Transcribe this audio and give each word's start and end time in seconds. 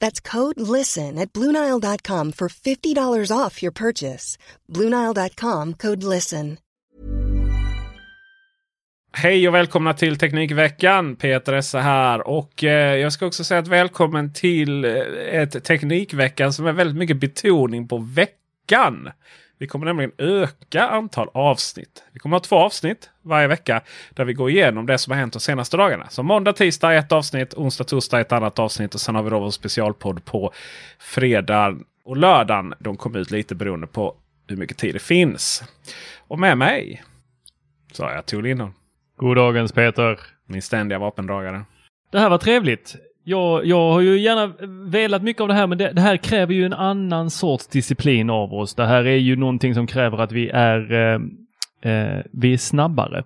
That's 0.00 0.20
code 0.20 0.60
LISTEN 0.60 1.18
at 1.18 1.32
Bluenile.com 1.32 2.32
for 2.32 2.48
$50 2.48 3.36
off 3.36 3.62
your 3.62 3.72
purchase. 3.72 4.38
Bluenile.com 4.68 5.74
code 5.74 6.02
LISTEN. 6.14 6.56
Hej 9.12 9.48
och 9.48 9.54
välkomna 9.54 9.94
till 9.94 10.18
Teknikveckan. 10.18 11.16
Peter 11.16 11.52
Esse 11.52 11.78
här. 11.78 12.28
Och 12.28 12.64
eh, 12.64 12.96
jag 12.96 13.12
ska 13.12 13.26
också 13.26 13.44
säga 13.44 13.60
att 13.60 13.68
välkommen 13.68 14.32
till 14.32 14.84
eh, 14.84 14.92
ett 15.32 15.64
Teknikveckan 15.64 16.52
som 16.52 16.66
är 16.66 16.72
väldigt 16.72 16.96
mycket 16.96 17.16
betoning 17.16 17.88
på 17.88 17.98
veckan. 17.98 19.10
Vi 19.60 19.66
kommer 19.66 19.86
nämligen 19.86 20.12
öka 20.18 20.88
antal 20.88 21.28
avsnitt. 21.34 22.04
Vi 22.12 22.18
kommer 22.18 22.36
ha 22.36 22.40
två 22.40 22.56
avsnitt 22.56 23.10
varje 23.22 23.46
vecka 23.46 23.82
där 24.10 24.24
vi 24.24 24.32
går 24.32 24.50
igenom 24.50 24.86
det 24.86 24.98
som 24.98 25.10
har 25.10 25.18
hänt 25.18 25.32
de 25.32 25.40
senaste 25.40 25.76
dagarna. 25.76 26.08
Så 26.08 26.22
måndag, 26.22 26.52
tisdag 26.52 26.94
ett 26.94 27.12
avsnitt, 27.12 27.54
onsdag, 27.54 27.84
torsdag 27.84 28.20
ett 28.20 28.32
annat 28.32 28.58
avsnitt 28.58 28.94
och 28.94 29.00
sen 29.00 29.14
har 29.14 29.22
vi 29.22 29.30
då 29.30 29.40
vår 29.40 29.50
specialpodd 29.50 30.24
på 30.24 30.52
fredag 30.98 31.76
och 32.04 32.16
lördagen. 32.16 32.74
De 32.78 32.96
kommer 32.96 33.18
ut 33.18 33.30
lite 33.30 33.54
beroende 33.54 33.86
på 33.86 34.14
hur 34.46 34.56
mycket 34.56 34.78
tid 34.78 34.94
det 34.94 34.98
finns. 34.98 35.62
Och 36.18 36.38
med 36.38 36.58
mig 36.58 37.02
så 37.92 38.04
har 38.04 38.12
jag 38.12 38.26
Tor 38.26 38.42
Lindholm, 38.42 38.72
Goddagens 39.16 39.72
Peter. 39.72 40.20
min 40.46 40.62
ständiga 40.62 40.98
vapendragare. 40.98 41.64
Det 42.12 42.18
här 42.18 42.30
var 42.30 42.38
trevligt. 42.38 42.96
Jag, 43.30 43.66
jag 43.66 43.92
har 43.92 44.00
ju 44.00 44.18
gärna 44.18 44.52
velat 44.90 45.22
mycket 45.22 45.42
av 45.42 45.48
det 45.48 45.54
här 45.54 45.66
men 45.66 45.78
det, 45.78 45.92
det 45.92 46.00
här 46.00 46.16
kräver 46.16 46.54
ju 46.54 46.66
en 46.66 46.72
annan 46.72 47.30
sorts 47.30 47.66
disciplin 47.66 48.30
av 48.30 48.54
oss. 48.54 48.74
Det 48.74 48.86
här 48.86 49.04
är 49.04 49.16
ju 49.16 49.36
någonting 49.36 49.74
som 49.74 49.86
kräver 49.86 50.18
att 50.18 50.32
vi 50.32 50.48
är, 50.48 50.92
eh, 50.92 51.20
eh, 51.92 52.22
vi 52.32 52.52
är 52.52 52.56
snabbare. 52.56 53.24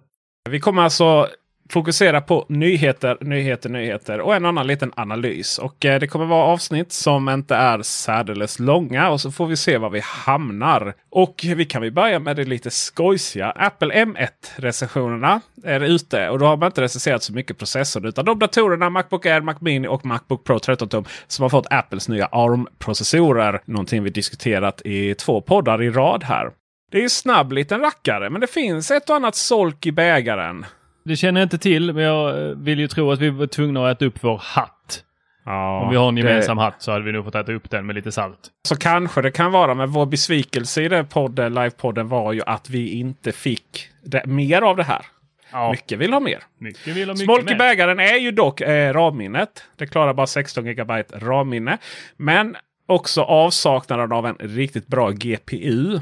Vi 0.51 0.61
kommer 0.61 0.83
alltså 0.83 1.27
fokusera 1.71 2.21
på 2.21 2.47
nyheter, 2.49 3.19
nyheter, 3.21 3.69
nyheter 3.69 4.21
och 4.21 4.35
en 4.35 4.45
annan 4.45 4.67
liten 4.67 4.93
analys. 4.97 5.59
Och 5.59 5.85
eh, 5.85 6.01
det 6.01 6.07
kommer 6.07 6.27
vara 6.27 6.45
avsnitt 6.45 6.93
som 6.93 7.29
inte 7.29 7.55
är 7.55 7.83
särdeles 7.83 8.59
långa 8.59 9.11
och 9.11 9.21
så 9.21 9.31
får 9.31 9.47
vi 9.47 9.57
se 9.57 9.79
var 9.79 9.91
vi 9.91 10.01
hamnar. 10.05 10.95
Och 11.11 11.45
vi 11.57 11.65
kan 11.65 11.83
vi 11.83 11.91
börja 11.91 12.19
med 12.19 12.37
det 12.37 12.45
lite 12.45 12.71
skojsiga. 12.71 13.51
Apple 13.51 14.05
M1-recensionerna 14.05 15.41
är 15.65 15.81
ute 15.81 16.29
och 16.29 16.39
då 16.39 16.47
har 16.47 16.57
man 16.57 16.67
inte 16.67 16.83
recenserat 16.83 17.23
så 17.23 17.33
mycket 17.33 17.59
processorn 17.59 18.05
utan 18.05 18.25
de 18.25 18.39
datorerna 18.39 18.91
Macbook 18.91 19.27
Air, 19.27 19.41
Mac 19.41 19.55
Mini 19.61 19.89
och 19.89 20.05
Macbook 20.07 20.45
Pro 20.45 20.59
13 20.59 20.89
tum 20.89 21.05
som 21.27 21.43
har 21.43 21.51
fått 21.51 21.67
Apples 21.71 22.09
nya 22.09 22.27
ARM-processorer. 22.33 23.61
Någonting 23.65 24.03
vi 24.03 24.11
diskuterat 24.11 24.83
i 24.85 25.15
två 25.15 25.41
poddar 25.41 25.83
i 25.83 25.91
rad 25.91 26.25
här. 26.25 26.51
Det 26.91 26.99
är 26.99 27.03
ju 27.03 27.09
snabb 27.09 27.53
liten 27.53 27.81
rackare 27.81 28.31
men 28.31 28.41
det 28.41 28.47
finns 28.47 28.91
ett 28.91 29.11
och 29.11 29.17
annat 29.17 29.35
solk 29.35 29.87
i 29.87 29.93
bägaren. 29.93 30.67
Det 31.05 31.17
känner 31.17 31.41
jag 31.41 31.47
inte 31.47 31.59
till 31.59 31.93
men 31.93 32.05
jag 32.05 32.43
eh, 32.49 32.57
vill 32.57 32.79
ju 32.81 32.89
tro 32.89 33.11
att 33.13 33.21
vi 33.21 33.31
var 33.31 33.47
tvungna 33.47 33.87
att 33.89 33.97
äta 33.97 34.05
upp 34.05 34.19
vår 34.21 34.39
hatt. 34.45 35.05
Ja, 35.47 35.81
Om 35.81 35.91
vi 35.91 35.97
har 35.97 36.09
en 36.09 36.15
det- 36.15 36.21
gemensam 36.21 36.59
hatt 36.59 36.83
så 36.83 36.93
hade 36.93 37.05
vi 37.05 37.13
nog 37.13 37.25
fått 37.25 37.35
äta 37.35 37.53
upp 37.53 37.71
den 37.71 37.87
med 37.87 37.95
lite 37.97 38.13
salt. 38.13 38.39
Så 38.69 38.77
kanske 38.77 39.23
det 39.23 39.31
kan 39.31 39.53
vara. 39.53 39.75
Men 39.75 39.91
vår 39.91 40.07
besvikelse 40.07 40.83
i 40.83 40.89
den 40.89 41.07
podden, 41.07 41.55
livepodden 41.55 42.09
var 42.09 42.33
ju 42.33 42.41
att 42.47 42.71
vi 42.71 42.89
inte 42.99 43.33
fick 43.33 43.89
det, 44.05 44.27
mer 44.27 44.63
av 44.63 44.77
det 44.77 44.83
här. 44.85 45.07
Ja, 45.53 45.71
Mycket 45.71 45.99
vill 45.99 46.13
ha 46.13 46.21
mer. 46.21 46.39
mycket 46.59 46.87
vill 46.97 47.09
ha 47.09 47.15
mycket 47.15 47.25
Smolk 47.25 47.51
i 47.51 47.55
bägaren 47.55 48.01
är 48.01 48.17
ju 48.17 48.31
dock 48.31 48.61
eh, 48.61 48.93
RAM-minnet. 48.93 49.65
Det 49.77 49.87
klarar 49.87 50.15
bara 50.15 50.27
16 50.27 50.65
GB 50.65 51.03
RAM-minne. 51.13 51.79
Men 52.17 52.57
också 52.87 53.23
avsaknaden 53.23 54.13
av 54.13 54.27
en 54.27 54.37
riktigt 54.41 54.87
bra 54.87 55.11
GPU. 55.11 55.99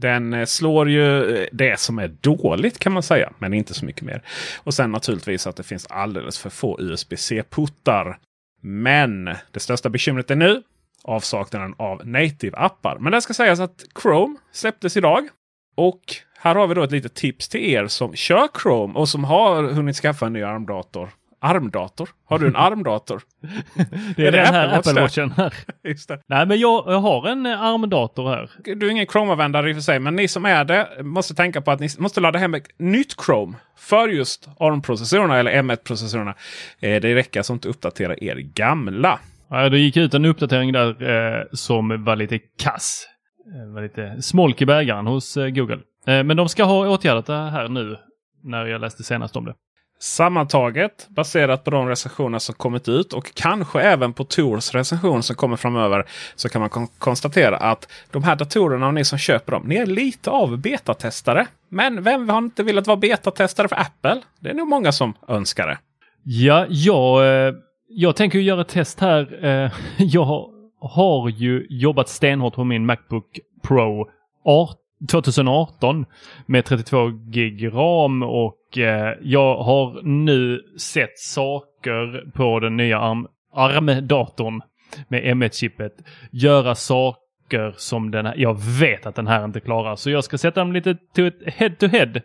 Den 0.00 0.34
eh, 0.34 0.44
slår 0.44 0.90
ju 0.90 1.36
eh, 1.36 1.46
det 1.52 1.80
som 1.80 1.98
är 1.98 2.08
dåligt 2.08 2.78
kan 2.78 2.92
man 2.92 3.02
säga. 3.02 3.32
Men 3.38 3.54
inte 3.54 3.74
så 3.74 3.84
mycket 3.84 4.02
mer. 4.02 4.22
Och 4.56 4.74
sen 4.74 4.92
naturligtvis 4.92 5.46
att 5.46 5.56
det 5.56 5.62
finns 5.62 5.86
alldeles 5.86 6.38
för 6.38 6.50
få 6.50 6.80
USB-C-puttar. 6.80 8.18
Men 8.62 9.24
det 9.50 9.60
största 9.60 9.88
bekymret 9.88 10.30
är 10.30 10.36
nu 10.36 10.62
avsaknaden 11.04 11.74
av 11.78 12.02
native-appar. 12.06 12.98
Men 12.98 13.12
det 13.12 13.20
ska 13.20 13.34
sägas 13.34 13.60
att 13.60 13.84
Chrome 14.02 14.36
släpptes 14.52 14.96
idag. 14.96 15.28
Och 15.76 16.00
här 16.38 16.54
har 16.54 16.66
vi 16.66 16.74
då 16.74 16.82
ett 16.82 16.92
litet 16.92 17.14
tips 17.14 17.48
till 17.48 17.60
er 17.60 17.86
som 17.86 18.14
kör 18.14 18.48
Chrome 18.62 18.94
och 18.94 19.08
som 19.08 19.24
har 19.24 19.62
hunnit 19.62 19.96
skaffa 19.96 20.26
en 20.26 20.32
ny 20.32 20.42
armdator. 20.42 21.10
ARM-dator? 21.40 22.08
Har 22.28 22.38
du 22.38 22.46
en 22.46 22.56
ARM-dator? 22.56 23.22
Det 24.16 24.22
är, 24.22 24.26
Är 24.26 24.32
det 24.32 24.38
den 24.38 24.54
här 24.54 24.66
Apple 24.66 24.76
Watch 24.76 24.88
Apple 24.88 25.02
Watchen 25.02 25.30
här. 25.30 25.54
Just 25.90 26.08
det. 26.08 26.20
Nej 26.26 26.46
men 26.46 26.58
jag, 26.58 26.84
jag 26.86 27.00
har 27.00 27.28
en 27.28 27.46
eh, 27.46 27.62
ARM-dator 27.62 28.28
här. 28.28 28.50
Du 28.76 28.86
är 28.86 28.90
ingen 28.90 29.06
Chrome-användare 29.06 29.70
i 29.70 29.72
och 29.72 29.76
för 29.76 29.82
sig, 29.82 29.98
men 29.98 30.16
ni 30.16 30.28
som 30.28 30.44
är 30.44 30.64
det 30.64 30.88
måste 31.02 31.34
tänka 31.34 31.60
på 31.60 31.70
att 31.70 31.80
ni 31.80 31.88
måste 31.98 32.20
ladda 32.20 32.38
hem 32.38 32.54
ett 32.54 32.68
nytt 32.78 33.14
Chrome 33.26 33.56
för 33.78 34.08
just 34.08 34.48
ARM-processorerna 34.60 35.38
eller 35.38 35.62
M1-processorerna. 35.62 36.34
Eh, 36.80 37.00
det 37.00 37.14
räcker 37.14 37.40
alltså 37.40 37.52
inte 37.52 37.68
att 37.68 37.74
uppdatera 37.74 38.16
er 38.16 38.36
gamla. 38.36 39.18
Ja, 39.50 39.68
det 39.68 39.78
gick 39.78 39.96
ut 39.96 40.14
en 40.14 40.24
uppdatering 40.24 40.72
där 40.72 41.02
eh, 41.02 41.44
som 41.52 42.04
var 42.04 42.16
lite 42.16 42.38
kass. 42.38 43.06
Eh, 43.54 43.74
var 43.74 43.82
lite 43.82 44.22
smolk 44.22 44.62
i 44.62 44.66
bägaren 44.66 45.06
hos 45.06 45.36
eh, 45.36 45.48
Google. 45.48 45.78
Eh, 46.06 46.24
men 46.24 46.36
de 46.36 46.48
ska 46.48 46.64
ha 46.64 46.88
åtgärdat 46.88 47.26
det 47.26 47.50
här 47.50 47.68
nu 47.68 47.96
när 48.44 48.66
jag 48.66 48.80
läste 48.80 49.02
senast 49.02 49.36
om 49.36 49.44
det. 49.44 49.54
Sammantaget 49.98 51.06
baserat 51.08 51.64
på 51.64 51.70
de 51.70 51.88
recensioner 51.88 52.38
som 52.38 52.54
kommit 52.54 52.88
ut 52.88 53.12
och 53.12 53.34
kanske 53.34 53.80
även 53.80 54.12
på 54.12 54.24
Tors 54.24 54.74
recension 54.74 55.22
som 55.22 55.36
kommer 55.36 55.56
framöver. 55.56 56.04
Så 56.34 56.48
kan 56.48 56.60
man 56.60 56.70
kon- 56.70 56.88
konstatera 56.98 57.56
att 57.56 57.88
de 58.10 58.22
här 58.22 58.36
datorerna 58.36 58.86
och 58.86 58.94
ni 58.94 59.04
som 59.04 59.18
köper 59.18 59.52
dem, 59.52 59.62
ni 59.66 59.76
är 59.76 59.86
lite 59.86 60.30
av 60.30 60.58
betatestare. 60.58 61.46
Men 61.68 62.02
vem 62.02 62.28
har 62.28 62.38
inte 62.38 62.62
velat 62.62 62.86
vara 62.86 62.96
betatestare 62.96 63.68
för 63.68 63.76
Apple? 63.76 64.22
Det 64.40 64.50
är 64.50 64.54
nog 64.54 64.68
många 64.68 64.92
som 64.92 65.14
önskar 65.28 65.66
det. 65.66 65.78
Ja, 66.22 66.66
jag, 66.68 67.26
eh, 67.48 67.54
jag 67.88 68.16
tänker 68.16 68.38
göra 68.38 68.60
ett 68.60 68.68
test 68.68 69.00
här. 69.00 69.44
Eh, 69.44 69.70
jag 69.96 70.24
har, 70.24 70.48
har 70.80 71.28
ju 71.28 71.66
jobbat 71.70 72.08
stenhårt 72.08 72.54
på 72.54 72.64
min 72.64 72.86
Macbook 72.86 73.38
Pro 73.62 74.06
18 74.44 74.76
2018 75.08 76.06
med 76.46 76.64
32 76.64 77.08
gig 77.08 77.68
ram 77.72 78.22
och 78.22 78.78
eh, 78.78 79.14
jag 79.22 79.56
har 79.62 80.02
nu 80.02 80.62
sett 80.78 81.18
saker 81.18 82.30
på 82.34 82.60
den 82.60 82.76
nya 82.76 82.98
ARM, 82.98 83.26
ARM-datorn 83.52 84.60
med 85.08 85.24
M1-chippet 85.24 85.92
göra 86.30 86.74
saker 86.74 87.74
som 87.76 88.10
den 88.10 88.26
här, 88.26 88.34
jag 88.36 88.60
vet 88.80 89.06
att 89.06 89.14
den 89.14 89.26
här 89.26 89.44
inte 89.44 89.60
klarar. 89.60 89.96
Så 89.96 90.10
jag 90.10 90.24
ska 90.24 90.38
sätta 90.38 90.60
dem 90.60 90.72
lite 90.72 90.90
ett 90.90 91.54
head-to-head 91.54 92.20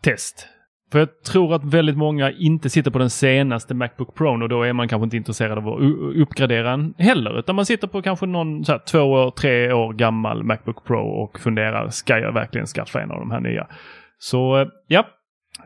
test. 0.00 0.48
För 0.94 0.98
jag 0.98 1.22
tror 1.22 1.54
att 1.54 1.64
väldigt 1.64 1.96
många 1.96 2.30
inte 2.30 2.70
sitter 2.70 2.90
på 2.90 2.98
den 2.98 3.10
senaste 3.10 3.74
Macbook 3.74 4.14
Pro 4.14 4.42
och 4.42 4.48
då 4.48 4.62
är 4.62 4.72
man 4.72 4.88
kanske 4.88 5.04
inte 5.04 5.16
intresserad 5.16 5.58
av 5.58 5.68
att 5.68 5.80
uppgradera 6.16 6.70
den 6.70 6.94
heller. 6.98 7.38
Utan 7.38 7.56
man 7.56 7.66
sitter 7.66 7.86
på 7.86 8.02
kanske 8.02 8.26
någon 8.26 8.64
så 8.64 8.72
här, 8.72 8.78
två 8.78 8.98
år, 8.98 9.30
tre 9.30 9.72
år 9.72 9.92
gammal 9.92 10.44
Macbook 10.44 10.84
Pro 10.84 10.98
och 10.98 11.40
funderar, 11.40 11.88
ska 11.88 12.18
jag 12.18 12.32
verkligen 12.32 12.66
skaffa 12.66 13.02
en 13.02 13.10
av 13.10 13.18
de 13.18 13.30
här 13.30 13.40
nya? 13.40 13.66
Så 14.18 14.60
eh, 14.60 14.68
ja, 14.86 15.06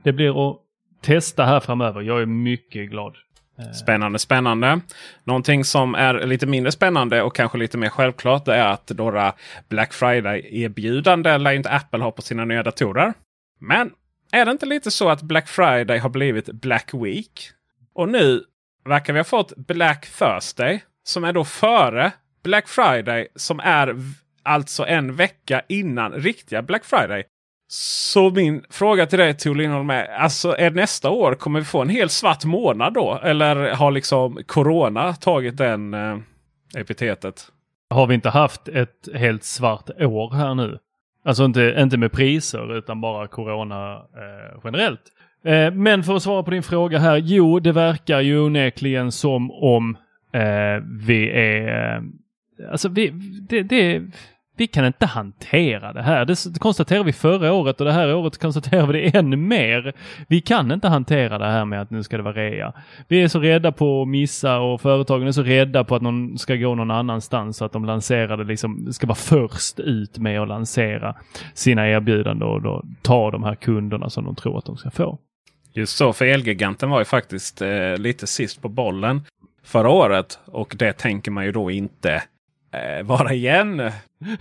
det 0.03 0.13
blir 0.13 0.51
att 0.51 0.57
testa 1.03 1.45
här 1.45 1.61
framöver. 1.61 2.01
Jag 2.01 2.23
är 2.23 2.27
mycket 2.27 2.91
glad. 2.91 3.17
Eh. 3.59 3.73
Spännande, 3.73 4.19
spännande. 4.19 4.81
Någonting 5.25 5.65
som 5.65 5.95
är 5.95 6.27
lite 6.27 6.47
mindre 6.47 6.73
spännande 6.73 7.23
och 7.23 7.35
kanske 7.35 7.59
lite 7.59 7.79
mer 7.79 7.89
självklart 7.89 8.45
det 8.45 8.55
är 8.55 8.69
att 8.69 8.93
några 8.97 9.33
Black 9.69 9.93
Friday-erbjudanden 9.93 11.43
lär 11.43 11.53
inte 11.53 11.71
Apple 11.71 12.03
ha 12.03 12.11
på 12.11 12.23
sina 12.23 12.45
nya 12.45 12.63
datorer. 12.63 13.13
Men 13.61 13.91
är 14.33 14.45
det 14.45 14.51
inte 14.51 14.67
lite 14.67 14.91
så 14.91 15.09
att 15.09 15.23
Black 15.23 15.49
Friday 15.49 15.99
har 15.99 16.09
blivit 16.09 16.47
Black 16.47 16.95
Week? 16.95 17.51
Och 17.95 18.09
nu 18.09 18.45
verkar 18.85 19.13
vi 19.13 19.19
ha 19.19 19.25
fått 19.25 19.57
Black 19.57 20.09
Thursday 20.19 20.85
som 21.05 21.25
är 21.25 21.33
då 21.33 21.45
före 21.45 22.13
Black 22.45 22.69
Friday 22.69 23.29
som 23.35 23.61
är 23.61 23.97
alltså 24.43 24.87
en 24.87 25.17
vecka 25.17 25.63
innan 25.69 26.13
riktiga 26.13 26.63
Black 26.63 26.85
Friday. 26.85 27.25
Så 27.71 28.31
min 28.31 28.65
fråga 28.71 29.07
till 29.07 29.19
dig 29.19 29.35
Tor 29.37 29.55
Lindholm 29.55 29.91
är, 29.91 30.05
alltså 30.05 30.57
är 30.57 30.71
nästa 30.71 31.11
år 31.11 31.35
kommer 31.35 31.61
vi 31.61 31.67
få 31.67 31.83
en 31.83 31.89
helt 31.89 32.13
svart 32.13 32.45
månad 32.45 32.95
då? 32.95 33.21
Eller 33.23 33.71
har 33.71 33.91
liksom 33.91 34.39
Corona 34.47 35.15
tagit 35.15 35.57
den 35.57 35.95
eh, 35.95 36.19
epitetet? 36.77 37.47
Har 37.91 38.07
vi 38.07 38.15
inte 38.15 38.31
haft 38.31 38.69
ett 38.69 39.09
helt 39.15 39.45
svart 39.45 39.91
år 40.01 40.35
här 40.35 40.55
nu? 40.55 40.79
Alltså 41.29 41.45
inte, 41.45 41.75
inte 41.79 41.97
med 41.97 42.13
priser 42.13 42.77
utan 42.79 43.01
bara 43.01 43.27
Corona 43.27 43.95
eh, 43.95 44.61
generellt. 44.65 45.01
Eh, 45.45 45.71
men 45.73 46.03
för 46.03 46.17
att 46.17 46.23
svara 46.23 46.43
på 46.43 46.51
din 46.51 46.63
fråga 46.63 46.99
här. 46.99 47.17
Jo, 47.17 47.59
det 47.59 47.73
verkar 47.73 48.21
ju 48.21 48.41
onekligen 48.41 49.13
som 49.13 49.51
om 49.51 49.97
eh, 50.33 50.85
vi 51.07 51.31
är... 51.31 51.97
Eh, 51.97 52.03
alltså 52.71 52.89
vi, 52.89 53.09
det, 53.49 53.63
det 53.63 54.03
vi 54.59 54.67
kan 54.67 54.85
inte 54.85 55.07
hantera 55.07 55.93
det 55.93 56.03
här. 56.03 56.25
Det 56.25 56.59
konstaterade 56.59 57.05
vi 57.05 57.13
förra 57.13 57.53
året 57.53 57.81
och 57.81 57.87
det 57.87 57.93
här 57.93 58.15
året 58.15 58.39
konstaterar 58.39 58.87
vi 58.87 59.01
det 59.01 59.19
ännu 59.19 59.37
mer. 59.37 59.93
Vi 60.29 60.41
kan 60.41 60.73
inte 60.73 60.89
hantera 60.89 61.39
det 61.39 61.47
här 61.47 61.65
med 61.65 61.83
att 61.83 61.91
nu 61.91 62.03
ska 62.03 62.17
det 62.17 62.23
vara 62.23 62.35
rea. 62.35 62.73
Vi 63.09 63.23
är 63.23 63.29
så 63.29 63.41
rädda 63.41 63.73
på 63.73 64.03
att 64.03 64.09
missa 64.09 64.59
och 64.59 64.81
företagen 64.81 65.27
är 65.27 65.33
så 65.33 65.43
rädda 65.43 65.85
på 65.85 65.97
att 65.97 66.03
någon 66.03 66.39
ska 66.39 66.57
gå 66.57 66.75
någon 66.75 66.91
annanstans 66.91 67.57
så 67.57 67.65
att 67.65 67.73
de 67.73 67.85
lanserade 67.85 68.45
liksom, 68.45 68.93
ska 68.93 69.07
vara 69.07 69.15
först 69.17 69.81
ut 69.81 70.19
med 70.19 70.41
att 70.41 70.49
lansera 70.49 71.17
sina 71.55 71.89
erbjudanden 71.89 72.49
och 72.49 72.63
då 72.63 72.85
ta 73.03 73.31
de 73.31 73.43
här 73.43 73.55
kunderna 73.55 74.11
som 74.11 74.25
de 74.25 74.35
tror 74.35 74.59
att 74.59 74.65
de 74.65 74.77
ska 74.77 74.91
få. 74.91 75.19
Just 75.73 75.97
så, 75.97 76.13
för 76.13 76.25
Elgiganten 76.25 76.91
var 76.91 76.99
ju 76.99 77.05
faktiskt 77.05 77.63
eh, 77.63 77.97
lite 77.97 78.27
sist 78.27 78.63
på 78.63 78.69
bollen 78.69 79.23
förra 79.65 79.89
året 79.91 80.39
och 80.45 80.75
det 80.79 80.93
tänker 80.93 81.31
man 81.31 81.45
ju 81.45 81.53
då 81.53 81.71
inte 81.71 82.23
eh, 82.73 83.07
vara 83.07 83.33
igen. 83.33 83.77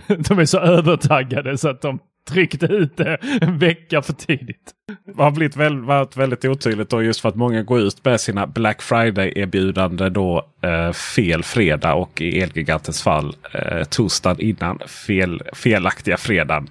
De 0.06 0.38
är 0.38 0.44
så 0.44 0.58
övertaggade 0.58 1.58
så 1.58 1.68
att 1.68 1.82
de 1.82 1.98
tryckte 2.28 2.66
ut 2.66 2.96
det 2.96 3.18
en 3.40 3.58
vecka 3.58 4.02
för 4.02 4.12
tidigt. 4.12 4.72
Det 5.16 5.22
har 5.22 5.30
blivit 5.30 5.56
väldigt, 5.56 5.86
varit 5.86 6.16
väldigt 6.16 6.44
otydligt 6.44 6.90
då 6.90 7.02
just 7.02 7.20
för 7.20 7.28
att 7.28 7.36
många 7.36 7.62
går 7.62 7.80
ut 7.80 8.04
med 8.04 8.20
sina 8.20 8.46
Black 8.46 8.82
Friday 8.82 9.32
erbjudande 9.36 10.08
då 10.08 10.46
eh, 10.62 10.92
fel 10.92 11.42
fredag 11.42 11.94
och 11.94 12.20
i 12.20 12.40
Elgigantens 12.40 13.02
fall 13.02 13.36
eh, 13.52 13.84
torsdagen 13.84 14.40
innan 14.40 14.78
fel, 14.78 15.42
felaktiga 15.52 16.16
fredagen. 16.16 16.68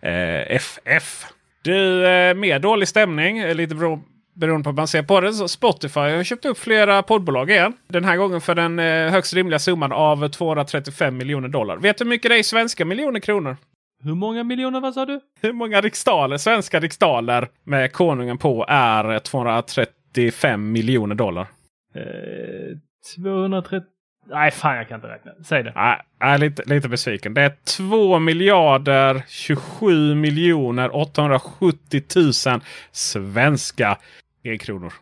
Eh, 0.00 0.56
FF. 0.56 1.24
Du, 1.62 2.06
eh, 2.06 2.34
mer 2.34 2.58
dålig 2.58 2.88
stämning. 2.88 3.44
Lite 3.44 3.74
beroende 4.34 4.64
på 4.64 4.70
hur 4.70 4.76
man 4.76 4.88
ser 4.88 5.02
på 5.02 5.20
det. 5.20 5.32
Så 5.32 5.48
Spotify 5.48 6.00
har 6.00 6.24
köpt 6.24 6.44
upp 6.44 6.58
flera 6.58 7.02
poddbolag 7.02 7.50
igen. 7.50 7.72
Den 7.88 8.04
här 8.04 8.16
gången 8.16 8.40
för 8.40 8.54
den 8.54 8.78
eh, 8.78 9.10
högst 9.10 9.34
rimliga 9.34 9.58
summan 9.58 9.92
av 9.92 10.28
235 10.28 11.16
miljoner 11.16 11.48
dollar. 11.48 11.76
Vet 11.76 11.98
du 11.98 12.04
hur 12.04 12.08
mycket 12.08 12.28
det 12.30 12.34
är 12.34 12.40
i 12.40 12.44
svenska 12.44 12.84
miljoner 12.84 13.20
kronor? 13.20 13.56
Hur 14.04 14.14
många 14.14 14.44
miljoner 14.44 14.80
vad 14.80 14.94
sa 14.94 15.06
du? 15.06 15.20
Hur 15.40 15.52
många 15.52 15.80
riksdaler, 15.80 16.36
svenska 16.36 16.80
riksdaler 16.80 17.48
med 17.64 17.92
konungen 17.92 18.38
på 18.38 18.66
är 18.68 19.18
235 19.18 20.72
miljoner 20.72 21.14
dollar? 21.14 21.46
Eh, 21.94 22.76
230... 23.16 23.88
Nej, 24.26 24.50
fan 24.50 24.76
jag 24.76 24.88
kan 24.88 24.94
inte 24.94 25.08
räkna. 25.08 25.32
Säg 25.44 25.62
det. 25.62 25.72
Nej, 25.74 26.00
jag 26.18 26.28
är 26.28 26.38
lite, 26.38 26.62
lite 26.66 26.88
besviken. 26.88 27.34
Det 27.34 27.42
är 27.42 27.56
2 27.64 28.18
miljarder 28.18 29.22
27 29.28 30.14
miljoner 30.14 30.96
870 30.96 32.02
000 32.16 32.32
svenska 32.92 33.98
e-kronor. 34.42 34.92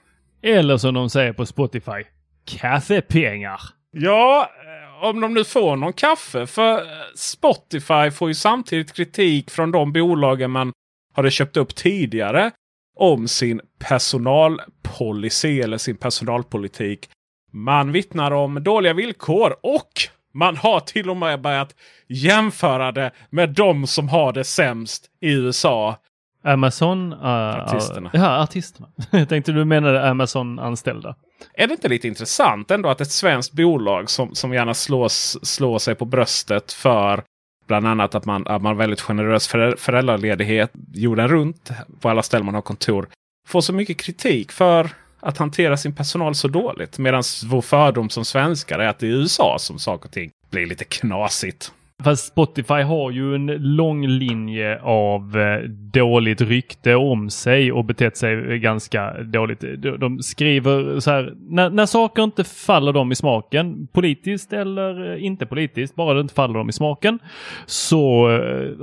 Eller 0.42 0.76
som 0.76 0.94
de 0.94 1.10
säger 1.10 1.32
på 1.32 1.46
Spotify. 1.46 2.04
Kaffepengar. 2.44 3.60
Ja, 3.92 4.50
eh, 4.64 5.04
om 5.04 5.20
de 5.20 5.34
nu 5.34 5.44
får 5.44 5.76
någon 5.76 5.92
kaffe. 5.92 6.46
För 6.46 6.74
eh, 6.78 6.82
Spotify 7.16 8.10
får 8.10 8.28
ju 8.28 8.34
samtidigt 8.34 8.92
kritik 8.92 9.50
från 9.50 9.70
de 9.70 9.92
bolagen 9.92 10.50
man 10.50 10.72
hade 11.14 11.30
köpt 11.30 11.56
upp 11.56 11.74
tidigare. 11.74 12.50
Om 12.96 13.28
sin 13.28 13.60
personalpolicy 13.78 15.60
eller 15.60 15.78
sin 15.78 15.96
personalpolitik. 15.96 17.10
Man 17.50 17.92
vittnar 17.92 18.30
om 18.30 18.62
dåliga 18.62 18.92
villkor 18.92 19.56
och 19.62 19.92
man 20.32 20.56
har 20.56 20.80
till 20.80 21.10
och 21.10 21.16
med 21.16 21.40
börjat 21.40 21.74
jämföra 22.08 22.92
det 22.92 23.10
med 23.30 23.50
de 23.50 23.86
som 23.86 24.08
har 24.08 24.32
det 24.32 24.44
sämst 24.44 25.10
i 25.20 25.32
USA. 25.32 25.96
Amazon? 26.44 27.12
Uh, 27.12 27.24
artisterna. 27.24 28.10
Ja, 28.12 28.42
artisterna. 28.42 28.88
Jag 29.10 29.28
tänkte 29.28 29.52
du 29.52 29.64
menade 29.64 30.10
Amazon-anställda. 30.10 31.16
Är 31.54 31.66
det 31.66 31.74
inte 31.74 31.88
lite 31.88 32.08
intressant 32.08 32.70
ändå 32.70 32.88
att 32.88 33.00
ett 33.00 33.10
svenskt 33.10 33.52
bolag 33.52 34.10
som, 34.10 34.34
som 34.34 34.54
gärna 34.54 34.74
slås, 34.74 35.38
slår 35.42 35.78
sig 35.78 35.94
på 35.94 36.04
bröstet 36.04 36.72
för 36.72 37.22
bland 37.66 37.86
annat 37.86 38.14
att 38.14 38.24
man, 38.24 38.46
att 38.46 38.62
man 38.62 38.66
har 38.66 38.74
väldigt 38.74 39.00
generös 39.00 39.48
föräldraledighet 39.78 40.72
jorden 40.92 41.28
runt 41.28 41.70
på 42.00 42.08
alla 42.08 42.22
ställen 42.22 42.46
man 42.46 42.54
har 42.54 42.62
kontor. 42.62 43.08
Får 43.48 43.60
så 43.60 43.72
mycket 43.72 43.96
kritik 43.96 44.52
för 44.52 44.90
att 45.20 45.38
hantera 45.38 45.76
sin 45.76 45.94
personal 45.94 46.34
så 46.34 46.48
dåligt. 46.48 46.98
Medan 46.98 47.22
vår 47.44 47.60
fördom 47.60 48.10
som 48.10 48.24
svenskar 48.24 48.78
är 48.78 48.88
att 48.88 48.98
det 48.98 49.06
är 49.06 49.10
USA 49.10 49.56
som 49.58 49.78
saker 49.78 50.06
och 50.06 50.12
ting 50.12 50.30
blir 50.50 50.66
lite 50.66 50.84
knasigt. 50.84 51.72
Fast 52.02 52.26
Spotify 52.26 52.82
har 52.82 53.10
ju 53.10 53.34
en 53.34 53.46
lång 53.46 54.06
linje 54.06 54.80
av 54.82 55.38
eh, 55.38 55.68
dåligt 55.68 56.40
rykte 56.40 56.94
om 56.94 57.30
sig 57.30 57.72
och 57.72 57.84
betett 57.84 58.16
sig 58.16 58.34
eh, 58.34 58.54
ganska 58.54 59.22
dåligt. 59.22 59.64
De 60.00 60.22
skriver 60.22 61.00
så 61.00 61.10
här, 61.10 61.34
när, 61.36 61.70
när 61.70 61.86
saker 61.86 62.22
inte 62.22 62.44
faller 62.44 62.92
dem 62.92 63.12
i 63.12 63.14
smaken, 63.14 63.86
politiskt 63.92 64.52
eller 64.52 65.12
eh, 65.12 65.24
inte 65.24 65.46
politiskt, 65.46 65.94
bara 65.94 66.14
det 66.14 66.20
inte 66.20 66.34
faller 66.34 66.54
dem 66.54 66.68
i 66.68 66.72
smaken, 66.72 67.18
så 67.66 68.26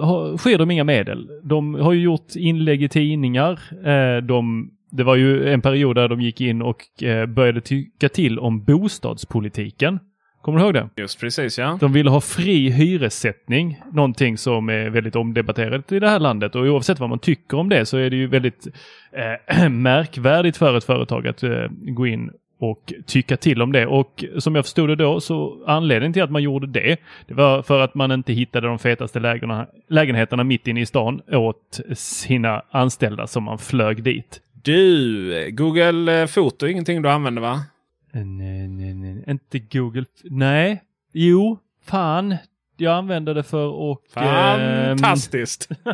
har, 0.02 0.38
sker 0.38 0.58
de 0.58 0.72
inga 0.72 0.84
medel. 0.84 1.30
De 1.44 1.76
har 1.76 1.94
ju 1.94 2.02
gjort 2.02 2.36
inlägg 2.36 2.84
i 2.84 2.90
tidningar. 2.90 3.60
De 4.22 4.72
det 4.98 5.04
var 5.04 5.16
ju 5.16 5.50
en 5.50 5.62
period 5.62 5.96
där 5.96 6.08
de 6.08 6.22
gick 6.22 6.42
in 6.42 6.62
och 6.62 6.84
började 7.28 7.62
tycka 7.62 8.10
till 8.10 8.40
om 8.40 8.64
bostadspolitiken. 8.64 10.00
Kommer 10.42 10.60
du 10.60 10.66
ihåg 10.66 10.74
det? 10.74 10.90
Just 10.96 11.20
precis 11.20 11.60
ja. 11.60 11.78
De 11.82 11.94
ville 11.94 12.10
ha 12.10 12.22
fri 12.22 12.70
hyressättning. 12.70 13.82
Någonting 13.94 14.38
som 14.38 14.70
är 14.70 14.90
väldigt 14.90 15.16
omdebatterat 15.16 15.92
i 15.92 16.00
det 16.00 16.10
här 16.10 16.20
landet 16.20 16.56
och 16.56 16.62
oavsett 16.62 17.00
vad 17.00 17.10
man 17.10 17.20
tycker 17.20 17.58
om 17.58 17.70
det 17.70 17.86
så 17.86 17.98
är 17.98 18.10
det 18.10 18.16
ju 18.16 18.28
väldigt 18.28 18.68
eh, 19.12 19.70
märkvärdigt 19.70 20.58
för 20.58 20.78
ett 20.78 20.84
företag 20.84 21.28
att 21.28 21.44
eh, 21.44 21.68
gå 21.70 22.08
in 22.08 22.32
och 22.60 22.94
tycka 23.06 23.38
till 23.38 23.62
om 23.62 23.72
det. 23.72 23.86
Och 23.86 24.26
som 24.38 24.56
jag 24.56 24.66
förstod 24.66 24.90
det 24.90 24.96
då 24.96 25.20
så 25.20 25.64
anledningen 25.68 26.14
till 26.14 26.24
att 26.24 26.32
man 26.32 26.44
gjorde 26.44 26.68
det, 26.68 26.98
det 27.28 27.34
var 27.34 27.62
för 27.62 27.80
att 27.80 27.96
man 27.96 28.12
inte 28.12 28.34
hittade 28.34 28.68
de 28.68 28.80
fetaste 28.80 29.20
lägena, 29.20 29.68
lägenheterna 29.90 30.44
mitt 30.44 30.68
inne 30.68 30.82
i 30.82 30.86
stan 30.86 31.22
åt 31.32 31.80
sina 31.94 32.62
anställda 32.72 33.28
som 33.28 33.44
man 33.44 33.58
flög 33.58 34.04
dit. 34.04 34.42
Du, 34.64 35.52
Google 35.52 36.22
eh, 36.22 36.28
Foto 36.28 36.66
är 36.66 36.70
ingenting 36.70 37.02
du 37.02 37.10
använder 37.10 37.42
va? 37.42 37.62
Nej, 38.14 38.68
nej, 38.68 38.94
nej. 38.94 39.24
Inte 39.28 39.60
Google. 39.60 40.06
Nej. 40.24 40.84
Jo, 41.14 41.60
fan. 41.86 42.36
Jag 42.78 42.94
använder 42.94 43.34
det 43.34 43.44
för 43.44 43.92
att... 43.92 44.00
Fantastiskt! 44.14 45.72
Eh, 45.72 45.94